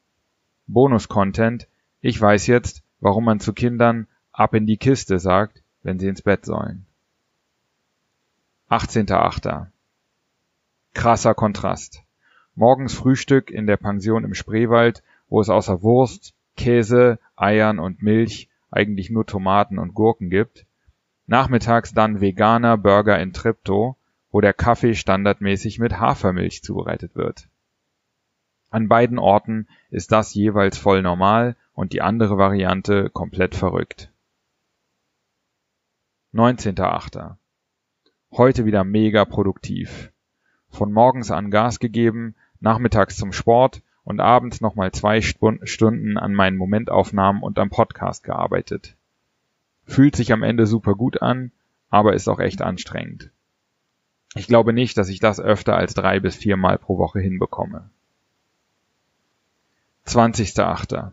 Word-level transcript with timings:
Bonus-Content: 0.67 1.67
Ich 1.99 2.19
weiß 2.19 2.47
jetzt, 2.47 2.83
warum 3.01 3.25
man 3.25 3.41
zu 3.41 3.51
Kindern 3.51 4.07
Ab 4.31 4.53
in 4.53 4.65
die 4.65 4.77
Kiste 4.77 5.19
sagt, 5.19 5.61
wenn 5.83 5.99
sie 5.99 6.07
ins 6.07 6.21
Bett 6.21 6.45
sollen. 6.45 6.85
18.8. 8.69 9.67
Krasser 10.93 11.33
Kontrast. 11.33 12.01
Morgens 12.55 12.93
Frühstück 12.93 13.51
in 13.51 13.67
der 13.67 13.75
Pension 13.75 14.23
im 14.23 14.33
Spreewald, 14.33 15.03
wo 15.27 15.41
es 15.41 15.49
außer 15.49 15.81
Wurst, 15.81 16.33
Käse, 16.55 17.19
Eiern 17.35 17.79
und 17.79 18.01
Milch 18.01 18.47
eigentlich 18.71 19.09
nur 19.09 19.25
Tomaten 19.25 19.79
und 19.79 19.93
Gurken 19.93 20.29
gibt. 20.29 20.65
Nachmittags 21.27 21.93
dann 21.93 22.21
veganer 22.21 22.77
Burger 22.77 23.19
in 23.19 23.33
Tripto, 23.33 23.97
wo 24.31 24.41
der 24.41 24.53
Kaffee 24.53 24.93
standardmäßig 24.93 25.79
mit 25.79 25.99
Hafermilch 25.99 26.63
zubereitet 26.63 27.15
wird. 27.15 27.49
An 28.69 28.87
beiden 28.87 29.17
Orten 29.17 29.67
ist 29.89 30.11
das 30.11 30.33
jeweils 30.33 30.77
voll 30.77 31.01
normal 31.01 31.55
und 31.73 31.93
die 31.93 32.01
andere 32.01 32.37
Variante 32.37 33.09
komplett 33.09 33.55
verrückt. 33.55 34.11
19.8. 36.33 37.37
Heute 38.31 38.65
wieder 38.65 38.83
mega 38.83 39.25
produktiv. 39.25 40.11
Von 40.69 40.91
morgens 40.91 41.31
an 41.31 41.49
Gas 41.49 41.79
gegeben, 41.79 42.35
nachmittags 42.59 43.17
zum 43.17 43.31
Sport 43.31 43.81
und 44.03 44.19
abends 44.19 44.61
nochmal 44.61 44.91
zwei 44.91 45.21
Stunden 45.21 46.17
an 46.17 46.33
meinen 46.35 46.57
Momentaufnahmen 46.57 47.41
und 47.41 47.57
am 47.57 47.71
Podcast 47.71 48.23
gearbeitet. 48.23 48.95
Fühlt 49.85 50.15
sich 50.15 50.31
am 50.31 50.43
Ende 50.43 50.67
super 50.67 50.93
gut 50.93 51.23
an, 51.23 51.51
aber 51.89 52.13
ist 52.13 52.27
auch 52.27 52.39
echt 52.39 52.61
anstrengend. 52.61 53.31
Ich 54.35 54.47
glaube 54.47 54.73
nicht, 54.73 54.97
dass 54.97 55.09
ich 55.09 55.19
das 55.19 55.39
öfter 55.39 55.75
als 55.75 55.93
drei 55.93 56.19
bis 56.19 56.35
viermal 56.35 56.77
pro 56.77 56.97
Woche 56.97 57.19
hinbekomme. 57.19 57.89
20.8. 60.05 61.11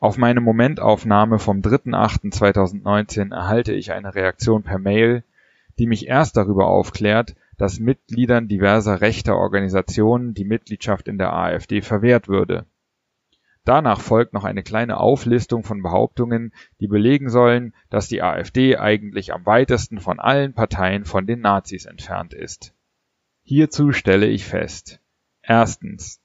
Auf 0.00 0.18
meine 0.18 0.40
Momentaufnahme 0.40 1.38
vom 1.38 1.60
3.8.2019 1.60 3.32
erhalte 3.32 3.72
ich 3.72 3.92
eine 3.92 4.14
Reaktion 4.14 4.64
per 4.64 4.78
Mail, 4.78 5.22
die 5.78 5.86
mich 5.86 6.08
erst 6.08 6.36
darüber 6.36 6.66
aufklärt, 6.66 7.36
dass 7.56 7.78
Mitgliedern 7.78 8.48
diverser 8.48 9.00
rechter 9.00 9.36
Organisationen 9.36 10.34
die 10.34 10.44
Mitgliedschaft 10.44 11.06
in 11.06 11.18
der 11.18 11.32
AfD 11.32 11.82
verwehrt 11.82 12.26
würde. 12.26 12.66
Danach 13.64 14.00
folgt 14.00 14.32
noch 14.32 14.44
eine 14.44 14.62
kleine 14.62 14.98
Auflistung 14.98 15.62
von 15.62 15.82
Behauptungen, 15.82 16.52
die 16.80 16.88
belegen 16.88 17.30
sollen, 17.30 17.74
dass 17.90 18.08
die 18.08 18.22
AfD 18.22 18.76
eigentlich 18.76 19.32
am 19.32 19.46
weitesten 19.46 20.00
von 20.00 20.18
allen 20.18 20.52
Parteien 20.52 21.04
von 21.04 21.26
den 21.26 21.40
Nazis 21.40 21.84
entfernt 21.84 22.34
ist. 22.34 22.74
Hierzu 23.44 23.92
stelle 23.92 24.26
ich 24.26 24.44
fest. 24.44 25.00
Erstens. 25.42 26.20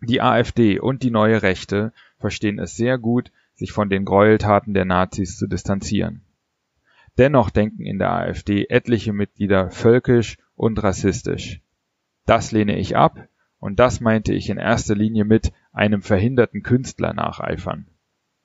Die 0.00 0.20
AfD 0.20 0.80
und 0.80 1.02
die 1.02 1.10
Neue 1.10 1.42
Rechte 1.42 1.92
verstehen 2.18 2.58
es 2.58 2.76
sehr 2.76 2.98
gut, 2.98 3.30
sich 3.54 3.72
von 3.72 3.88
den 3.88 4.04
Gräueltaten 4.04 4.74
der 4.74 4.84
Nazis 4.84 5.38
zu 5.38 5.46
distanzieren. 5.46 6.22
Dennoch 7.16 7.50
denken 7.50 7.86
in 7.86 7.98
der 7.98 8.10
AfD 8.10 8.66
etliche 8.68 9.12
Mitglieder 9.12 9.70
völkisch 9.70 10.36
und 10.54 10.82
rassistisch. 10.82 11.62
Das 12.26 12.52
lehne 12.52 12.76
ich 12.76 12.96
ab, 12.96 13.28
und 13.58 13.78
das 13.78 14.00
meinte 14.00 14.34
ich 14.34 14.50
in 14.50 14.58
erster 14.58 14.94
Linie 14.94 15.24
mit 15.24 15.52
einem 15.76 16.00
verhinderten 16.00 16.62
Künstler 16.62 17.12
nacheifern. 17.12 17.86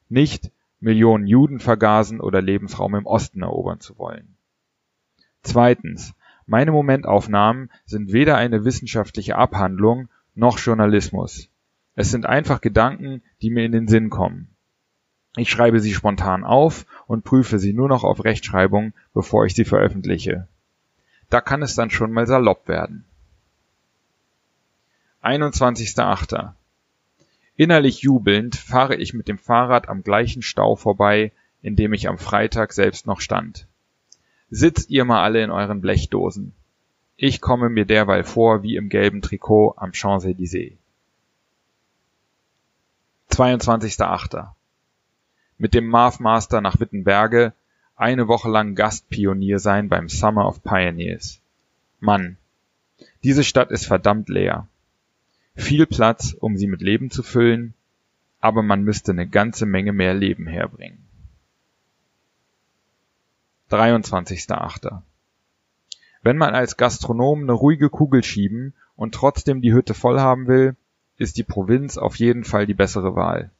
Nicht 0.09 0.51
Millionen 0.81 1.25
Juden 1.25 1.59
vergasen 1.59 2.19
oder 2.19 2.41
Lebensraum 2.41 2.93
im 2.95 3.05
Osten 3.05 3.41
erobern 3.41 3.79
zu 3.79 3.97
wollen. 3.97 4.35
Zweitens, 5.41 6.13
meine 6.45 6.71
Momentaufnahmen 6.71 7.71
sind 7.85 8.11
weder 8.11 8.35
eine 8.35 8.65
wissenschaftliche 8.65 9.37
Abhandlung 9.37 10.09
noch 10.35 10.59
Journalismus. 10.59 11.47
Es 11.95 12.11
sind 12.11 12.25
einfach 12.25 12.59
Gedanken, 12.59 13.21
die 13.41 13.49
mir 13.49 13.63
in 13.63 13.71
den 13.71 13.87
Sinn 13.87 14.09
kommen. 14.09 14.49
Ich 15.37 15.49
schreibe 15.49 15.79
sie 15.79 15.93
spontan 15.93 16.43
auf 16.43 16.85
und 17.07 17.23
prüfe 17.23 17.59
sie 17.59 17.71
nur 17.71 17.87
noch 17.87 18.03
auf 18.03 18.25
Rechtschreibung, 18.25 18.93
bevor 19.13 19.45
ich 19.45 19.55
sie 19.55 19.65
veröffentliche. 19.65 20.47
Da 21.29 21.39
kann 21.39 21.61
es 21.61 21.75
dann 21.75 21.89
schon 21.89 22.11
mal 22.11 22.27
salopp 22.27 22.67
werden. 22.67 23.05
21.8. 25.23 26.53
Innerlich 27.55 28.01
jubelnd 28.01 28.55
fahre 28.55 28.95
ich 28.95 29.13
mit 29.13 29.27
dem 29.27 29.37
Fahrrad 29.37 29.89
am 29.89 30.03
gleichen 30.03 30.41
Stau 30.41 30.75
vorbei, 30.75 31.31
in 31.61 31.75
dem 31.75 31.93
ich 31.93 32.07
am 32.07 32.17
Freitag 32.17 32.73
selbst 32.73 33.05
noch 33.05 33.21
stand. 33.21 33.67
Sitzt 34.49 34.89
ihr 34.89 35.05
mal 35.05 35.23
alle 35.23 35.43
in 35.43 35.51
euren 35.51 35.81
Blechdosen. 35.81 36.53
Ich 37.17 37.39
komme 37.39 37.69
mir 37.69 37.85
derweil 37.85 38.23
vor 38.23 38.63
wie 38.63 38.75
im 38.75 38.89
gelben 38.89 39.21
Trikot 39.21 39.75
am 39.77 39.91
Champs-Élysées. 39.91 40.77
22.8. 43.29 44.49
Mit 45.57 45.73
dem 45.73 45.87
Marv 45.87 46.19
Master 46.19 46.61
nach 46.61 46.79
Wittenberge 46.79 47.53
eine 47.95 48.27
Woche 48.27 48.49
lang 48.49 48.73
Gastpionier 48.73 49.59
sein 49.59 49.87
beim 49.87 50.09
Summer 50.09 50.47
of 50.47 50.63
Pioneers. 50.63 51.39
Mann, 51.99 52.37
diese 53.23 53.43
Stadt 53.43 53.69
ist 53.69 53.85
verdammt 53.85 54.27
leer. 54.27 54.67
Viel 55.55 55.85
Platz, 55.85 56.33
um 56.39 56.57
sie 56.57 56.67
mit 56.67 56.81
Leben 56.81 57.11
zu 57.11 57.23
füllen, 57.23 57.73
aber 58.39 58.63
man 58.63 58.83
müsste 58.83 59.11
eine 59.11 59.27
ganze 59.27 59.65
Menge 59.65 59.93
mehr 59.93 60.13
Leben 60.13 60.47
herbringen. 60.47 61.07
23.8. 63.69 65.01
Wenn 66.23 66.37
man 66.37 66.53
als 66.53 66.77
Gastronom 66.77 67.43
eine 67.43 67.53
ruhige 67.53 67.89
Kugel 67.89 68.23
schieben 68.23 68.73
und 68.95 69.15
trotzdem 69.15 69.61
die 69.61 69.73
Hütte 69.73 69.93
voll 69.93 70.19
haben 70.19 70.47
will, 70.47 70.75
ist 71.17 71.37
die 71.37 71.43
Provinz 71.43 71.97
auf 71.97 72.15
jeden 72.15 72.43
Fall 72.43 72.65
die 72.65 72.73
bessere 72.73 73.15
Wahl. 73.15 73.51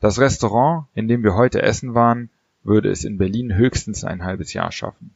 Das 0.00 0.18
Restaurant, 0.18 0.86
in 0.94 1.08
dem 1.08 1.22
wir 1.22 1.34
heute 1.34 1.62
essen 1.62 1.94
waren, 1.94 2.30
würde 2.62 2.90
es 2.90 3.04
in 3.04 3.18
Berlin 3.18 3.54
höchstens 3.54 4.04
ein 4.04 4.24
halbes 4.24 4.52
Jahr 4.52 4.72
schaffen. 4.72 5.14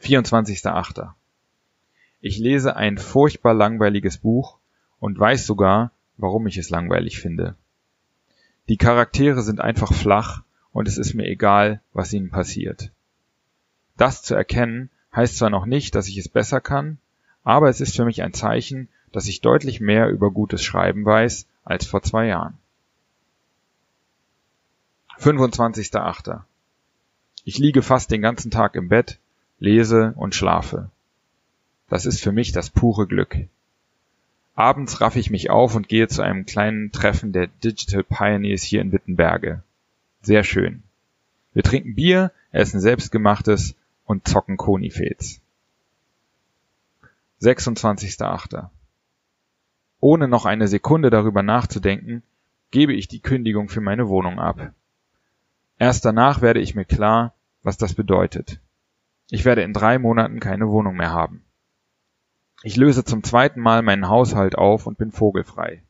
24.8. 0.00 1.10
Ich 2.26 2.38
lese 2.38 2.74
ein 2.74 2.98
furchtbar 2.98 3.54
langweiliges 3.54 4.18
Buch 4.18 4.58
und 4.98 5.16
weiß 5.16 5.46
sogar, 5.46 5.92
warum 6.16 6.48
ich 6.48 6.58
es 6.58 6.70
langweilig 6.70 7.20
finde. 7.20 7.54
Die 8.68 8.78
Charaktere 8.78 9.44
sind 9.44 9.60
einfach 9.60 9.92
flach 9.92 10.42
und 10.72 10.88
es 10.88 10.98
ist 10.98 11.14
mir 11.14 11.28
egal, 11.28 11.80
was 11.92 12.12
ihnen 12.12 12.30
passiert. 12.30 12.90
Das 13.96 14.24
zu 14.24 14.34
erkennen 14.34 14.90
heißt 15.14 15.38
zwar 15.38 15.50
noch 15.50 15.66
nicht, 15.66 15.94
dass 15.94 16.08
ich 16.08 16.18
es 16.18 16.28
besser 16.28 16.60
kann, 16.60 16.98
aber 17.44 17.68
es 17.68 17.80
ist 17.80 17.94
für 17.94 18.04
mich 18.04 18.24
ein 18.24 18.34
Zeichen, 18.34 18.88
dass 19.12 19.28
ich 19.28 19.40
deutlich 19.40 19.80
mehr 19.80 20.08
über 20.08 20.32
gutes 20.32 20.64
Schreiben 20.64 21.04
weiß 21.04 21.46
als 21.62 21.86
vor 21.86 22.02
zwei 22.02 22.26
Jahren. 22.26 22.58
25.8. 25.20 26.40
Ich 27.44 27.58
liege 27.58 27.82
fast 27.82 28.10
den 28.10 28.20
ganzen 28.20 28.50
Tag 28.50 28.74
im 28.74 28.88
Bett, 28.88 29.20
lese 29.60 30.12
und 30.16 30.34
schlafe. 30.34 30.90
Das 31.88 32.06
ist 32.06 32.22
für 32.22 32.32
mich 32.32 32.52
das 32.52 32.70
pure 32.70 33.06
Glück. 33.06 33.36
Abends 34.54 35.00
raff 35.00 35.16
ich 35.16 35.30
mich 35.30 35.50
auf 35.50 35.74
und 35.74 35.88
gehe 35.88 36.08
zu 36.08 36.22
einem 36.22 36.46
kleinen 36.46 36.90
Treffen 36.90 37.32
der 37.32 37.46
Digital 37.46 38.02
Pioneers 38.02 38.62
hier 38.62 38.80
in 38.80 38.90
Wittenberge. 38.90 39.62
Sehr 40.22 40.44
schön. 40.44 40.82
Wir 41.52 41.62
trinken 41.62 41.94
Bier, 41.94 42.32
essen 42.50 42.80
selbstgemachtes 42.80 43.76
und 44.04 44.26
zocken 44.26 44.56
Konifets. 44.56 45.40
26.8. 47.40 48.68
Ohne 50.00 50.28
noch 50.28 50.46
eine 50.46 50.68
Sekunde 50.68 51.10
darüber 51.10 51.42
nachzudenken, 51.42 52.22
gebe 52.70 52.94
ich 52.94 53.08
die 53.08 53.20
Kündigung 53.20 53.68
für 53.68 53.80
meine 53.80 54.08
Wohnung 54.08 54.38
ab. 54.38 54.72
Erst 55.78 56.04
danach 56.04 56.40
werde 56.40 56.60
ich 56.60 56.74
mir 56.74 56.84
klar, 56.84 57.34
was 57.62 57.76
das 57.76 57.94
bedeutet. 57.94 58.58
Ich 59.30 59.44
werde 59.44 59.62
in 59.62 59.72
drei 59.72 59.98
Monaten 59.98 60.40
keine 60.40 60.68
Wohnung 60.68 60.96
mehr 60.96 61.10
haben. 61.10 61.45
Ich 62.62 62.76
löse 62.76 63.04
zum 63.04 63.22
zweiten 63.22 63.60
Mal 63.60 63.82
meinen 63.82 64.08
Haushalt 64.08 64.56
auf 64.56 64.86
und 64.86 64.98
bin 64.98 65.12
vogelfrei. 65.12 65.82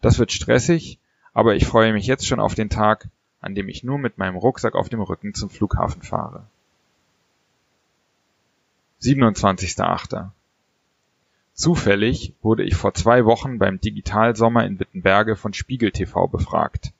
Das 0.00 0.18
wird 0.18 0.32
stressig, 0.32 0.98
aber 1.32 1.54
ich 1.54 1.66
freue 1.66 1.92
mich 1.92 2.06
jetzt 2.06 2.26
schon 2.26 2.40
auf 2.40 2.54
den 2.54 2.70
Tag, 2.70 3.08
an 3.40 3.54
dem 3.54 3.68
ich 3.68 3.84
nur 3.84 3.98
mit 3.98 4.18
meinem 4.18 4.36
Rucksack 4.36 4.74
auf 4.74 4.88
dem 4.88 5.00
Rücken 5.00 5.34
zum 5.34 5.50
Flughafen 5.50 6.02
fahre. 6.02 6.46
27.8. 9.02 10.30
Zufällig 11.54 12.34
wurde 12.42 12.64
ich 12.64 12.74
vor 12.74 12.92
zwei 12.94 13.24
Wochen 13.24 13.58
beim 13.58 13.80
Digitalsommer 13.80 14.66
in 14.66 14.80
Wittenberge 14.80 15.36
von 15.36 15.54
Spiegel 15.54 15.92
TV 15.92 16.26
befragt. 16.26 16.92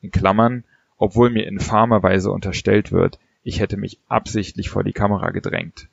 In 0.00 0.10
Klammern, 0.10 0.64
obwohl 0.96 1.30
mir 1.30 1.46
infamer 1.46 2.02
Weise 2.02 2.30
unterstellt 2.30 2.90
wird, 2.90 3.18
ich 3.42 3.60
hätte 3.60 3.76
mich 3.76 3.98
absichtlich 4.08 4.70
vor 4.70 4.82
die 4.82 4.92
Kamera 4.92 5.30
gedrängt. 5.30 5.88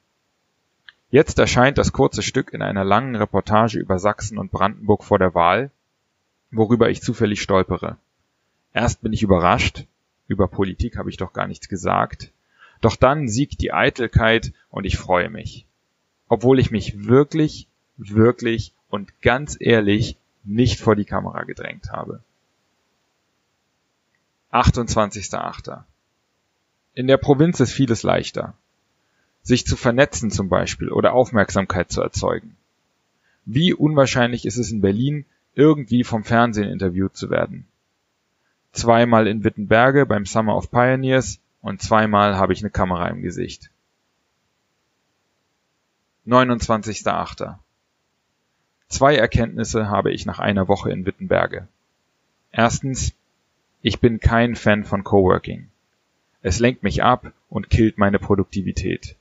Jetzt 1.10 1.40
erscheint 1.40 1.78
das 1.78 1.94
kurze 1.94 2.22
Stück 2.22 2.54
in 2.54 2.62
einer 2.62 2.84
langen 2.84 3.16
Reportage 3.16 3.80
über 3.80 4.00
Sachsen 4.00 4.38
und 4.38 4.52
Brandenburg 4.52 5.04
vor 5.04 5.20
der 5.20 5.34
Wahl, 5.36 5.72
worüber 6.52 6.90
ich 6.90 7.02
zufällig 7.02 7.42
stolpere. 7.42 7.98
Erst 8.74 9.02
bin 9.02 9.14
ich 9.14 9.24
überrascht, 9.24 9.86
über 10.28 10.48
Politik 10.48 10.98
habe 10.98 11.10
ich 11.10 11.18
doch 11.18 11.34
gar 11.34 11.48
nichts 11.48 11.70
gesagt, 11.70 12.32
doch 12.82 12.96
dann 12.96 13.28
siegt 13.28 13.62
die 13.62 13.72
Eitelkeit 13.72 14.54
und 14.70 14.86
ich 14.86 14.98
freue 14.98 15.30
mich. 15.30 15.66
Obwohl 16.28 16.60
ich 16.60 16.72
mich 16.72 17.06
wirklich, 17.06 17.68
wirklich 17.98 18.74
und 18.90 19.22
ganz 19.22 19.56
ehrlich 19.60 20.18
nicht 20.44 20.80
vor 20.80 20.96
die 20.96 21.06
Kamera 21.06 21.44
gedrängt 21.44 21.92
habe. 21.92 22.22
28.8. 24.52 25.84
In 26.94 27.08
der 27.08 27.18
Provinz 27.18 27.60
ist 27.60 27.74
vieles 27.74 28.04
leichter. 28.04 28.56
Sich 29.46 29.68
zu 29.68 29.78
vernetzen 29.78 30.32
zum 30.32 30.50
Beispiel 30.50 30.90
oder 30.90 31.14
Aufmerksamkeit 31.14 31.92
zu 31.92 32.02
erzeugen. 32.02 32.58
Wie 33.46 33.76
unwahrscheinlich 33.76 34.48
ist 34.48 34.58
es 34.58 34.72
in 34.72 34.82
Berlin, 34.82 35.26
irgendwie 35.54 36.04
vom 36.04 36.24
Fernsehen 36.24 36.68
interviewt 36.68 37.16
zu 37.16 37.30
werden. 37.30 37.68
Zweimal 38.72 39.28
in 39.28 39.44
Wittenberge 39.44 40.08
beim 40.08 40.26
Summer 40.26 40.58
of 40.58 40.72
Pioneers 40.72 41.40
und 41.62 41.80
zweimal 41.80 42.38
habe 42.38 42.54
ich 42.54 42.62
eine 42.62 42.72
Kamera 42.72 43.08
im 43.08 43.22
Gesicht. 43.22 43.70
29.8. 46.26 47.56
Zwei 48.88 49.16
Erkenntnisse 49.16 49.90
habe 49.90 50.12
ich 50.12 50.26
nach 50.26 50.40
einer 50.40 50.68
Woche 50.68 50.90
in 50.90 51.06
Wittenberge. 51.06 51.68
Erstens, 52.52 53.14
ich 53.84 54.00
bin 54.00 54.20
kein 54.20 54.56
Fan 54.56 54.86
von 54.86 55.04
Coworking. 55.04 55.70
Es 56.42 56.60
lenkt 56.60 56.82
mich 56.82 57.04
ab 57.04 57.32
und 57.48 57.70
killt 57.70 58.00
meine 58.00 58.18
Produktivität. 58.18 59.16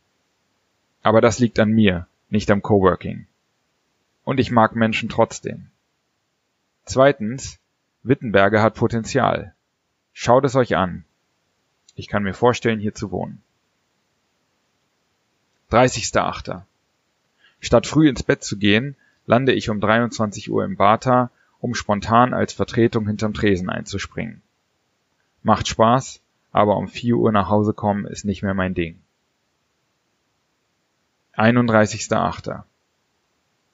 Aber 1.05 1.21
das 1.21 1.39
liegt 1.39 1.61
an 1.61 1.71
mir, 1.71 2.09
nicht 2.31 2.51
am 2.51 2.63
Coworking. 2.63 3.27
Und 4.25 4.41
ich 4.41 4.51
mag 4.51 4.75
Menschen 4.75 5.11
trotzdem. 5.11 5.71
Zweitens, 6.87 7.59
Wittenberge 8.03 8.63
hat 8.63 8.75
Potenzial. 8.75 9.55
Schaut 10.15 10.47
es 10.47 10.57
euch 10.57 10.77
an. 10.77 11.05
Ich 11.95 12.09
kann 12.09 12.23
mir 12.23 12.33
vorstellen, 12.33 12.81
hier 12.81 12.95
zu 12.95 13.11
wohnen. 13.11 13.43
30.8. 15.71 16.63
Statt 17.61 17.87
früh 17.87 18.09
ins 18.09 18.23
Bett 18.23 18.43
zu 18.43 18.57
gehen, 18.57 18.97
lande 19.27 19.53
ich 19.53 19.69
um 19.69 19.81
23 19.81 20.51
Uhr 20.51 20.65
im 20.65 20.77
Bata, 20.77 21.31
um 21.61 21.75
spontan 21.75 22.33
als 22.33 22.55
Vertretung 22.55 23.07
hinterm 23.07 23.35
Tresen 23.35 23.69
einzuspringen. 23.69 24.41
Macht 25.43 25.69
Spaß, 25.69 26.23
aber 26.51 26.79
um 26.79 26.89
4 26.89 27.17
Uhr 27.17 27.31
nach 27.31 27.51
Hause 27.51 27.75
kommen 27.75 28.07
ist 28.07 28.25
nicht 28.25 28.43
mehr 28.43 28.55
mein 28.55 28.73
Ding. 28.73 29.04
31.8. 31.37 32.63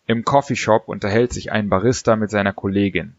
Im 0.06 0.24
Coffeeshop 0.24 0.88
unterhält 0.88 1.32
sich 1.32 1.52
ein 1.52 1.68
Barista 1.68 2.16
mit 2.16 2.30
seiner 2.30 2.52
Kollegin. 2.52 3.14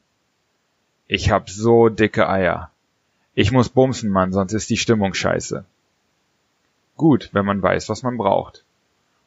Ich 1.08 1.30
hab 1.30 1.50
so 1.50 1.90
dicke 1.90 2.28
Eier. 2.28 2.72
Ich 3.36 3.52
muss 3.52 3.70
bumsen, 3.70 4.10
Mann, 4.10 4.34
sonst 4.34 4.54
ist 4.54 4.70
die 4.70 4.78
Stimmung 4.78 5.14
scheiße. 5.14 5.64
Gut, 6.98 7.30
wenn 7.34 7.46
man 7.46 7.62
weiß, 7.62 7.88
was 7.90 8.04
man 8.04 8.18
braucht. 8.18 8.64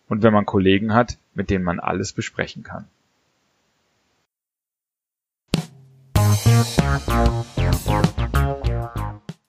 Und 0.09 0.23
wenn 0.23 0.33
man 0.33 0.47
Kollegen 0.47 0.95
hat, 0.95 1.17
mit 1.35 1.49
denen 1.49 1.65
man 1.65 1.81
alles 1.81 2.13
besprechen 2.13 2.63
kann. 2.63 2.87